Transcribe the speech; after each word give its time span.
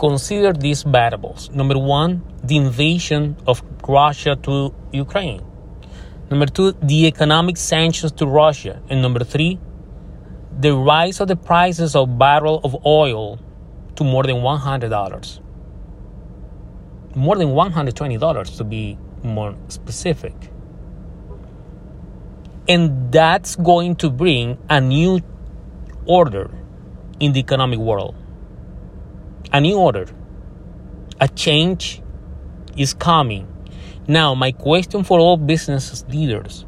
consider 0.00 0.52
these 0.52 0.82
variables. 0.82 1.50
Number 1.50 1.78
one, 1.78 2.22
the 2.42 2.56
invasion 2.56 3.36
of 3.46 3.62
Russia 3.86 4.34
to 4.44 4.74
Ukraine. 4.92 5.42
Number 6.30 6.46
two, 6.46 6.72
the 6.82 7.06
economic 7.06 7.56
sanctions 7.56 8.12
to 8.12 8.26
Russia. 8.26 8.80
And 8.88 9.02
number 9.02 9.22
three, 9.24 9.58
the 10.58 10.74
rise 10.74 11.20
of 11.20 11.28
the 11.28 11.36
prices 11.36 11.94
of 11.94 12.18
barrel 12.18 12.60
of 12.64 12.74
oil 12.86 13.38
to 13.96 14.04
more 14.04 14.22
than 14.24 14.36
$100. 14.36 15.40
More 17.14 17.36
than 17.36 17.48
$120 17.48 18.56
to 18.56 18.64
be 18.64 18.96
more 19.22 19.54
specific. 19.68 20.34
And 22.68 23.10
that's 23.12 23.56
going 23.56 23.96
to 23.96 24.10
bring 24.10 24.58
a 24.68 24.80
new 24.80 25.20
order 26.06 26.50
in 27.18 27.32
the 27.32 27.40
economic 27.40 27.80
world. 27.80 28.14
A 29.52 29.60
new 29.60 29.76
order. 29.76 30.06
A 31.20 31.26
change 31.26 32.00
is 32.76 32.94
coming. 32.94 33.48
Now, 34.06 34.34
my 34.34 34.52
question 34.52 35.02
for 35.02 35.18
all 35.18 35.36
business 35.36 36.04
leaders 36.08 36.64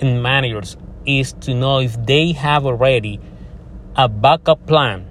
and 0.00 0.22
managers 0.22 0.76
is 1.04 1.34
to 1.34 1.54
know 1.54 1.80
if 1.80 2.02
they 2.06 2.32
have 2.32 2.64
already 2.64 3.20
a 3.96 4.08
backup 4.08 4.66
plan. 4.66 5.06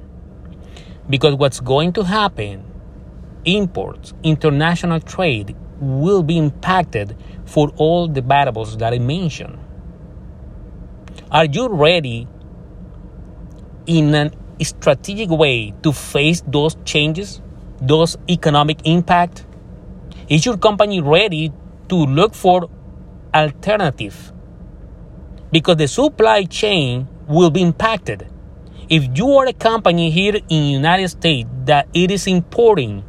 Because 1.10 1.36
what's 1.36 1.60
going 1.60 1.94
to 1.94 2.04
happen, 2.04 2.66
imports, 3.46 4.14
international 4.24 5.00
trade 5.00 5.56
will 5.80 6.24
be 6.24 6.38
impacted 6.38 7.16
for 7.46 7.72
all 7.78 8.08
the 8.08 8.22
variables 8.22 8.78
that 8.78 8.94
I 8.94 9.00
mentioned. 9.00 9.60
Are 11.30 11.46
you 11.46 11.68
ready 11.70 12.28
in 13.86 14.16
a 14.16 14.32
strategic 14.64 15.30
way 15.30 15.74
to 15.84 15.92
face 15.92 16.42
those 16.48 16.76
changes, 16.86 17.42
those 17.82 18.18
economic 18.30 18.80
impact? 18.86 19.46
Is 20.30 20.46
your 20.46 20.58
company 20.58 21.02
ready 21.02 21.52
to 21.90 21.96
look 21.96 22.34
for 22.34 22.70
alternative? 23.34 24.32
Because 25.52 25.78
the 25.78 25.88
supply 25.88 26.44
chain 26.44 27.08
will 27.28 27.50
be 27.50 27.62
impacted. 27.62 28.28
If 28.90 29.18
you 29.18 29.32
are 29.38 29.48
a 29.48 29.54
company 29.54 30.12
here 30.12 30.36
in 30.36 30.44
the 30.48 30.72
United 30.72 31.10
States 31.10 31.50
that 31.66 31.88
it 31.94 32.12
is 32.12 32.28
importing 32.28 33.04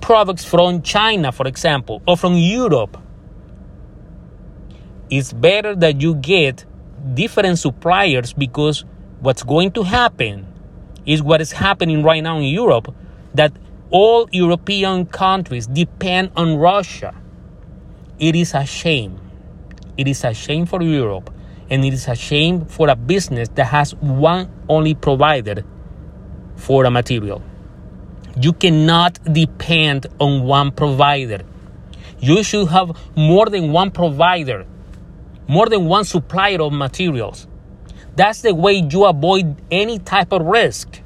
products 0.00 0.44
from 0.44 0.82
China, 0.82 1.32
for 1.32 1.46
example, 1.46 2.02
or 2.06 2.16
from 2.16 2.34
Europe, 2.34 2.98
it's 5.10 5.32
better 5.32 5.74
that 5.76 6.00
you 6.00 6.14
get 6.14 6.64
different 7.14 7.58
suppliers 7.58 8.32
because 8.32 8.84
what's 9.20 9.42
going 9.42 9.70
to 9.72 9.82
happen 9.82 10.51
is 11.06 11.22
what 11.22 11.40
is 11.40 11.52
happening 11.52 12.02
right 12.02 12.22
now 12.22 12.38
in 12.38 12.44
Europe 12.44 12.94
that 13.34 13.52
all 13.90 14.28
European 14.32 15.06
countries 15.06 15.66
depend 15.66 16.30
on 16.36 16.56
Russia. 16.56 17.14
It 18.18 18.34
is 18.34 18.54
a 18.54 18.64
shame. 18.64 19.18
It 19.96 20.08
is 20.08 20.24
a 20.24 20.32
shame 20.32 20.66
for 20.66 20.82
Europe 20.82 21.30
and 21.68 21.84
it 21.84 21.92
is 21.92 22.08
a 22.08 22.14
shame 22.14 22.64
for 22.66 22.88
a 22.88 22.96
business 22.96 23.48
that 23.54 23.66
has 23.66 23.94
one 23.94 24.50
only 24.68 24.94
provider 24.94 25.64
for 26.56 26.84
a 26.84 26.90
material. 26.90 27.42
You 28.40 28.52
cannot 28.52 29.18
depend 29.32 30.06
on 30.18 30.44
one 30.44 30.70
provider. 30.70 31.42
You 32.18 32.42
should 32.42 32.68
have 32.68 32.96
more 33.16 33.46
than 33.46 33.72
one 33.72 33.90
provider, 33.90 34.64
more 35.48 35.66
than 35.68 35.86
one 35.86 36.04
supplier 36.04 36.62
of 36.62 36.72
materials. 36.72 37.46
That's 38.14 38.42
the 38.42 38.54
way 38.54 38.74
you 38.74 39.04
avoid 39.06 39.56
any 39.70 39.98
type 39.98 40.32
of 40.32 40.42
risk. 40.42 41.00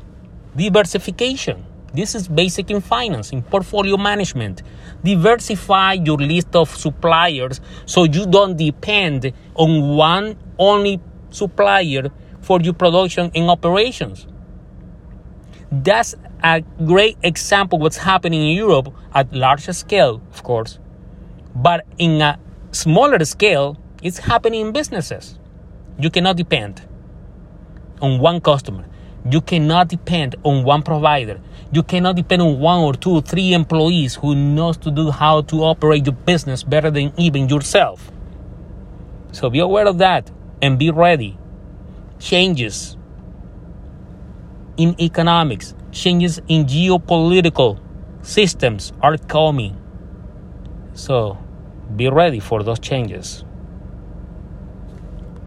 Diversification. 0.56 1.64
This 1.94 2.14
is 2.16 2.26
basic 2.26 2.70
in 2.70 2.80
finance, 2.80 3.30
in 3.30 3.42
portfolio 3.42 3.96
management. 3.96 4.62
Diversify 5.04 5.94
your 5.94 6.18
list 6.18 6.56
of 6.56 6.68
suppliers 6.68 7.60
so 7.86 8.04
you 8.04 8.26
don't 8.26 8.56
depend 8.56 9.32
on 9.54 9.96
one 9.96 10.36
only 10.58 11.00
supplier 11.30 12.10
for 12.40 12.60
your 12.60 12.74
production 12.74 13.30
and 13.34 13.50
operations. 13.50 14.26
That's 15.70 16.16
a 16.42 16.62
great 16.84 17.18
example 17.22 17.78
what's 17.78 17.98
happening 17.98 18.50
in 18.50 18.56
Europe 18.56 18.92
at 19.14 19.32
larger 19.32 19.72
scale, 19.72 20.20
of 20.32 20.42
course. 20.42 20.80
But 21.54 21.86
in 21.98 22.20
a 22.20 22.38
smaller 22.72 23.24
scale, 23.24 23.76
it's 24.02 24.18
happening 24.18 24.66
in 24.66 24.72
businesses. 24.72 25.38
You 25.98 26.10
cannot 26.10 26.36
depend 26.36 26.82
on 28.00 28.18
one 28.18 28.40
customer. 28.40 28.84
You 29.28 29.40
cannot 29.40 29.88
depend 29.88 30.36
on 30.44 30.64
one 30.64 30.82
provider. 30.82 31.40
You 31.72 31.82
cannot 31.82 32.16
depend 32.16 32.42
on 32.42 32.60
one 32.60 32.80
or 32.80 32.94
two 32.94 33.10
or 33.10 33.22
three 33.22 33.52
employees 33.52 34.14
who 34.14 34.34
knows 34.34 34.76
to 34.78 34.90
do 34.90 35.10
how 35.10 35.42
to 35.42 35.64
operate 35.64 36.06
your 36.06 36.14
business 36.14 36.62
better 36.62 36.90
than 36.90 37.12
even 37.16 37.48
yourself. 37.48 38.10
So 39.32 39.50
be 39.50 39.58
aware 39.58 39.86
of 39.86 39.98
that 39.98 40.30
and 40.62 40.78
be 40.78 40.90
ready. 40.90 41.36
Changes 42.18 42.96
in 44.76 44.94
economics, 45.00 45.74
changes 45.90 46.40
in 46.48 46.66
geopolitical 46.66 47.80
systems 48.22 48.92
are 49.02 49.16
coming. 49.18 49.76
So 50.94 51.38
be 51.94 52.08
ready 52.08 52.40
for 52.40 52.62
those 52.62 52.78
changes. 52.78 53.44